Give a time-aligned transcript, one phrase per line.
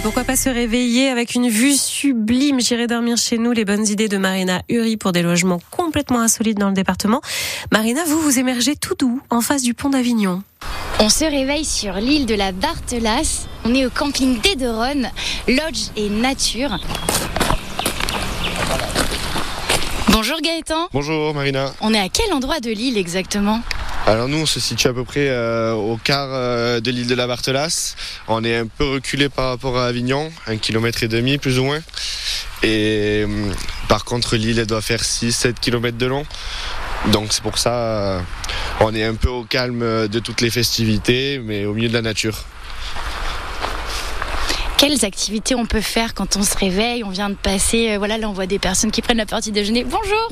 [0.00, 2.58] Et pourquoi pas se réveiller avec une vue sublime?
[2.58, 3.52] J'irai dormir chez nous.
[3.52, 7.20] Les bonnes idées de Marina Uri pour des logements complètement insolites dans le département.
[7.70, 10.42] Marina, vous, vous émergez tout doux en face du pont d'Avignon.
[11.00, 13.46] On se réveille sur l'île de la Barthelasse.
[13.66, 15.02] On est au camping d'Ederon,
[15.46, 16.78] lodge et nature.
[20.08, 20.88] Bonjour Gaëtan.
[20.94, 21.74] Bonjour Marina.
[21.82, 23.60] On est à quel endroit de l'île exactement?
[24.10, 27.14] Alors nous, on se situe à peu près euh, au quart euh, de l'île de
[27.14, 27.94] la Barthelasse.
[28.26, 31.64] On est un peu reculé par rapport à Avignon, un kilomètre et demi plus ou
[31.64, 31.78] moins.
[32.64, 33.52] Et euh,
[33.88, 36.26] par contre, l'île elle doit faire 6-7 km de long.
[37.12, 38.20] Donc c'est pour ça,
[38.80, 42.02] on est un peu au calme de toutes les festivités, mais au milieu de la
[42.02, 42.36] nature.
[44.76, 48.28] Quelles activités on peut faire quand on se réveille On vient de passer, voilà, là
[48.28, 49.84] on voit des personnes qui prennent la partie déjeuner.
[49.84, 50.30] Bonjour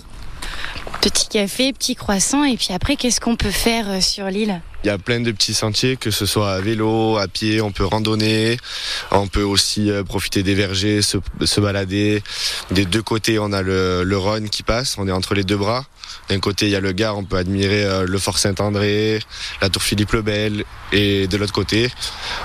[1.00, 4.60] Petit café, petit croissant, et puis après, qu'est-ce qu'on peut faire euh, sur l'île?
[4.84, 7.72] Il y a plein de petits sentiers, que ce soit à vélo, à pied, on
[7.72, 8.56] peut randonner,
[9.10, 12.22] on peut aussi euh, profiter des vergers, se, balader.
[12.70, 15.56] Des deux côtés, on a le, le, Rhône qui passe, on est entre les deux
[15.56, 15.84] bras.
[16.28, 19.20] D'un côté, il y a le Gard, on peut admirer euh, le Fort Saint-André,
[19.60, 21.90] la Tour Philippe le Bel, et de l'autre côté,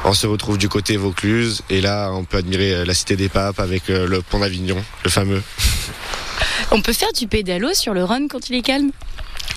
[0.05, 3.59] on se retrouve du côté Vaucluse, et là, on peut admirer la Cité des Papes
[3.59, 5.41] avec le pont d'Avignon, le fameux.
[6.75, 8.91] On peut faire du pédalo sur le Rhône quand il est calme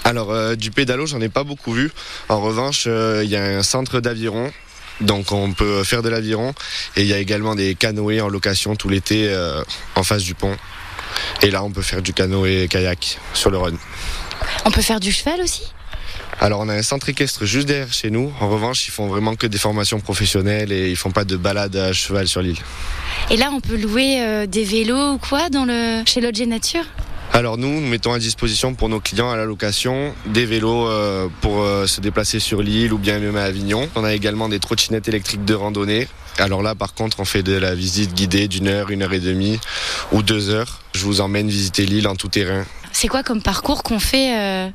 [0.05, 1.91] alors euh, du pédalo, j'en ai pas beaucoup vu.
[2.29, 4.53] En revanche, euh, il y a un centre d'aviron
[5.01, 6.55] donc on peut faire de l'aviron
[6.97, 9.63] et il y a également des canoës en location tout l'été euh,
[9.95, 10.57] en face du pont.
[11.43, 13.79] Et là on peut faire du canoë kayak sur le Rhône.
[14.65, 15.73] On peut faire du cheval aussi
[16.39, 18.31] alors on a un centre équestre juste derrière chez nous.
[18.41, 21.75] En revanche, ils font vraiment que des formations professionnelles et ils font pas de balade
[21.77, 22.59] à cheval sur l'île.
[23.31, 26.85] Et là, on peut louer des vélos ou quoi dans le chez Lodge Nature?
[27.33, 31.29] Alors nous, nous mettons à disposition pour nos clients à la location des vélos euh,
[31.41, 33.89] pour euh, se déplacer sur l'île ou bien même à Avignon.
[33.95, 36.09] On a également des trottinettes électriques de randonnée.
[36.39, 39.21] Alors là, par contre, on fait de la visite guidée d'une heure, une heure et
[39.21, 39.59] demie
[40.13, 40.81] ou deux heures.
[40.95, 42.65] Je vous emmène visiter l'île en tout terrain.
[42.93, 44.69] C'est quoi comme parcours qu'on fait euh,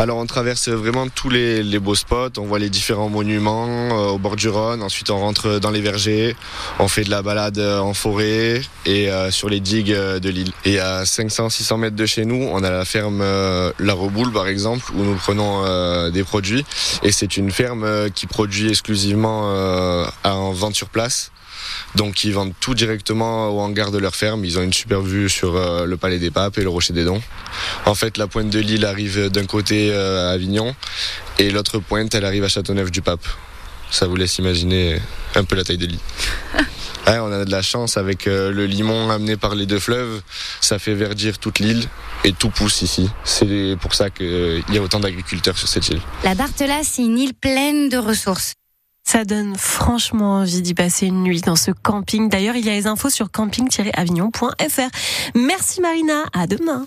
[0.00, 4.18] alors on traverse vraiment tous les, beaux spots, on voit les différents monuments euh, au
[4.18, 6.36] bord du Rhône, ensuite on rentre dans les vergers,
[6.78, 10.52] on fait de la balade euh, en forêt et euh, sur les digues de l'île.
[10.64, 13.24] Et à 500-600 mètres de chez nous, on a la ferme
[13.80, 16.64] La Reboule par exemple, où nous prenons des produits.
[17.02, 19.52] Et c'est une ferme qui produit exclusivement
[20.22, 21.32] en vente sur place.
[21.94, 24.44] Donc ils vendent tout directement au hangar de leur ferme.
[24.44, 27.04] Ils ont une super vue sur euh, le Palais des Papes et le Rocher des
[27.04, 27.22] Dons.
[27.86, 30.74] En fait, la pointe de l'île arrive d'un côté euh, à Avignon
[31.38, 33.26] et l'autre pointe, elle arrive à Châteauneuf-du-Pape.
[33.90, 35.00] Ça vous laisse imaginer
[35.34, 35.98] un peu la taille de l'île.
[37.06, 40.20] on a de la chance avec euh, le limon amené par les deux fleuves.
[40.60, 41.84] Ça fait verdir toute l'île
[42.24, 43.08] et tout pousse ici.
[43.24, 46.00] C'est pour ça qu'il y a autant d'agriculteurs sur cette île.
[46.24, 48.52] La Bartela, c'est une île pleine de ressources.
[49.10, 52.28] Ça donne franchement envie d'y passer une nuit dans ce camping.
[52.28, 54.90] D'ailleurs, il y a les infos sur camping-avignon.fr.
[55.34, 56.86] Merci Marina, à demain.